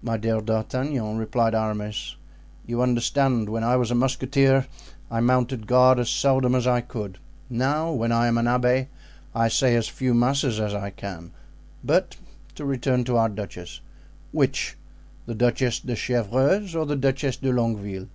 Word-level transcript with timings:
"My 0.00 0.16
dear 0.16 0.40
D'Artagnan," 0.40 1.18
replied 1.18 1.54
Aramis, 1.54 2.16
"you 2.66 2.80
understand, 2.80 3.50
when 3.50 3.62
I 3.62 3.76
was 3.76 3.90
a 3.90 3.94
musketeer 3.94 4.66
I 5.10 5.20
mounted 5.20 5.66
guard 5.66 5.98
as 6.00 6.08
seldom 6.08 6.54
as 6.54 6.66
I 6.66 6.80
could; 6.80 7.18
now 7.50 7.92
when 7.92 8.10
I 8.10 8.26
am 8.26 8.38
an 8.38 8.46
abbé 8.46 8.86
I 9.34 9.48
say 9.48 9.74
as 9.76 9.86
few 9.86 10.14
masses 10.14 10.58
as 10.58 10.72
I 10.72 10.88
can. 10.88 11.30
But 11.84 12.16
to 12.54 12.64
return 12.64 13.04
to 13.04 13.18
our 13.18 13.28
duchess." 13.28 13.82
"Which—the 14.32 15.34
Duchess 15.34 15.78
de 15.80 15.94
Chevreuse 15.94 16.74
or 16.74 16.86
the 16.86 16.96
Duchess 16.96 17.36
de 17.36 17.52
Longueville?" 17.52 18.06